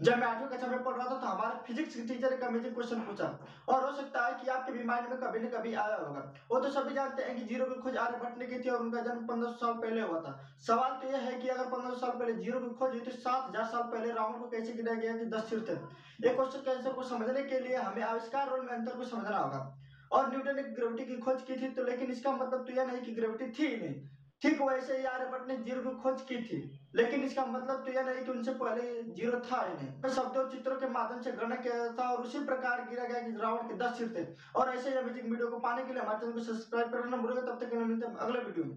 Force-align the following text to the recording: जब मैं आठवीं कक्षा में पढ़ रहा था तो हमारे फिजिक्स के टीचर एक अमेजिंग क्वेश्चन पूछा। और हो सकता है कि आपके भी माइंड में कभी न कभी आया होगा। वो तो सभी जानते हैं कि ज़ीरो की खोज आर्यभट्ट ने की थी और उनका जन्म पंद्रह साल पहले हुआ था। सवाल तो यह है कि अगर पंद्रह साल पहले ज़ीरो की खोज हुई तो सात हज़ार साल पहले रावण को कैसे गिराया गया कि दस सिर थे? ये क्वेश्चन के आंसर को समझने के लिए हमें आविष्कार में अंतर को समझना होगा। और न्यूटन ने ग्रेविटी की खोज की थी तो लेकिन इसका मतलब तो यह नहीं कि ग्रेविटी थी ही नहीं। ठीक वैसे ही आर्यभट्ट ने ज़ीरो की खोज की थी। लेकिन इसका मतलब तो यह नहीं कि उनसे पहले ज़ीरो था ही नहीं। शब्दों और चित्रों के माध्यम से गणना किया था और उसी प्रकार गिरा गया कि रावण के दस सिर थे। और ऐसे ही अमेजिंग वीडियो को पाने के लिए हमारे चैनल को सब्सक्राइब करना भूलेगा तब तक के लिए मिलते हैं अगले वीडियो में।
जब 0.00 0.18
मैं 0.18 0.26
आठवीं 0.26 0.46
कक्षा 0.48 0.66
में 0.66 0.82
पढ़ 0.84 0.94
रहा 0.94 1.04
था 1.06 1.16
तो 1.16 1.26
हमारे 1.26 1.58
फिजिक्स 1.66 1.94
के 1.96 2.02
टीचर 2.04 2.32
एक 2.32 2.42
अमेजिंग 2.44 2.74
क्वेश्चन 2.74 3.00
पूछा। 3.00 3.26
और 3.68 3.84
हो 3.84 3.92
सकता 3.96 4.24
है 4.26 4.32
कि 4.34 4.48
आपके 4.50 4.72
भी 4.72 4.84
माइंड 4.84 5.08
में 5.08 5.18
कभी 5.18 5.40
न 5.40 5.48
कभी 5.48 5.74
आया 5.74 5.96
होगा। 5.96 6.22
वो 6.50 6.60
तो 6.60 6.70
सभी 6.70 6.94
जानते 6.94 7.22
हैं 7.22 7.36
कि 7.36 7.44
ज़ीरो 7.44 7.66
की 7.66 7.80
खोज 7.82 7.96
आर्यभट्ट 7.98 8.38
ने 8.38 8.46
की 8.46 8.58
थी 8.58 8.70
और 8.70 8.80
उनका 8.80 9.00
जन्म 9.02 9.26
पंद्रह 9.26 9.50
साल 9.52 9.74
पहले 9.76 10.00
हुआ 10.02 10.20
था। 10.20 10.32
सवाल 10.66 10.98
तो 11.02 11.08
यह 11.08 11.20
है 11.20 11.38
कि 11.40 11.48
अगर 11.48 11.66
पंद्रह 11.66 11.94
साल 11.96 12.10
पहले 12.12 12.32
ज़ीरो 12.34 12.60
की 12.60 12.74
खोज 12.74 12.90
हुई 12.90 13.00
तो 13.00 13.10
सात 13.12 13.48
हज़ार 13.48 13.66
साल 13.66 13.82
पहले 13.92 14.12
रावण 14.12 14.38
को 14.40 14.48
कैसे 14.48 14.72
गिराया 14.72 15.00
गया 15.00 15.16
कि 15.18 15.24
दस 15.26 15.48
सिर 15.50 15.64
थे? 15.68 15.78
ये 16.20 16.34
क्वेश्चन 16.34 16.60
के 16.60 16.70
आंसर 16.70 16.92
को 16.92 17.02
समझने 17.04 17.42
के 17.44 17.60
लिए 17.60 17.76
हमें 17.78 18.02
आविष्कार 18.04 18.50
में 18.60 18.68
अंतर 18.70 18.96
को 18.96 19.04
समझना 19.06 19.38
होगा। 19.38 19.62
और 20.12 20.30
न्यूटन 20.30 20.56
ने 20.56 20.62
ग्रेविटी 20.64 21.04
की 21.04 21.16
खोज 21.20 21.42
की 21.42 21.56
थी 21.56 21.68
तो 21.70 21.84
लेकिन 21.84 22.10
इसका 22.10 22.32
मतलब 22.32 22.66
तो 22.66 22.72
यह 22.72 22.84
नहीं 22.84 23.02
कि 23.02 23.14
ग्रेविटी 23.14 23.50
थी 23.52 23.66
ही 23.66 23.76
नहीं। 23.76 23.94
ठीक 24.42 24.60
वैसे 24.60 24.96
ही 24.96 25.04
आर्यभट्ट 25.06 25.48
ने 25.48 25.56
ज़ीरो 25.56 25.80
की 25.82 25.90
खोज 26.02 26.22
की 26.22 26.36
थी। 26.42 26.56
लेकिन 26.94 27.22
इसका 27.24 27.44
मतलब 27.46 27.84
तो 27.84 27.92
यह 27.92 28.02
नहीं 28.02 28.24
कि 28.24 28.30
उनसे 28.30 28.52
पहले 28.54 29.02
ज़ीरो 29.12 29.40
था 29.42 29.60
ही 29.62 29.74
नहीं। 29.74 30.12
शब्दों 30.14 30.42
और 30.42 30.50
चित्रों 30.50 30.76
के 30.76 30.88
माध्यम 30.90 31.20
से 31.22 31.32
गणना 31.32 31.56
किया 31.56 31.86
था 31.98 32.08
और 32.10 32.22
उसी 32.22 32.44
प्रकार 32.46 32.86
गिरा 32.90 33.04
गया 33.04 33.20
कि 33.20 33.36
रावण 33.36 33.68
के 33.68 33.74
दस 33.76 33.98
सिर 33.98 34.12
थे। 34.16 34.26
और 34.58 34.74
ऐसे 34.74 34.90
ही 34.90 34.96
अमेजिंग 34.96 35.30
वीडियो 35.30 35.48
को 35.50 35.58
पाने 35.60 35.84
के 35.84 35.92
लिए 35.92 36.02
हमारे 36.02 36.18
चैनल 36.18 36.32
को 36.32 36.44
सब्सक्राइब 36.44 36.92
करना 36.92 37.16
भूलेगा 37.16 37.40
तब 37.42 37.60
तक 37.60 37.70
के 37.70 37.76
लिए 37.76 37.84
मिलते 37.84 38.06
हैं 38.06 38.14
अगले 38.16 38.40
वीडियो 38.40 38.64
में। 38.64 38.76